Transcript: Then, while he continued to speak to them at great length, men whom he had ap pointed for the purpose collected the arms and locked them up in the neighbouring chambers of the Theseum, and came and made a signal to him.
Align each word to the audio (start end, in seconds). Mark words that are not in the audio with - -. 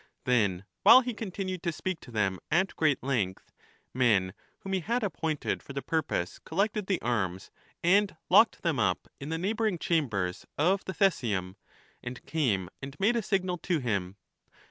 Then, 0.23 0.65
while 0.81 1.01
he 1.01 1.13
continued 1.13 1.61
to 1.61 1.71
speak 1.71 1.99
to 1.99 2.09
them 2.09 2.39
at 2.49 2.75
great 2.75 3.03
length, 3.03 3.51
men 3.93 4.33
whom 4.61 4.73
he 4.73 4.79
had 4.79 5.03
ap 5.03 5.13
pointed 5.13 5.61
for 5.61 5.73
the 5.73 5.83
purpose 5.83 6.39
collected 6.39 6.87
the 6.87 6.99
arms 7.03 7.51
and 7.83 8.17
locked 8.27 8.63
them 8.63 8.79
up 8.79 9.07
in 9.19 9.29
the 9.29 9.37
neighbouring 9.37 9.77
chambers 9.77 10.47
of 10.57 10.83
the 10.85 10.93
Theseum, 10.95 11.55
and 12.01 12.25
came 12.25 12.67
and 12.81 12.99
made 12.99 13.15
a 13.15 13.21
signal 13.21 13.59
to 13.59 13.77
him. 13.77 14.15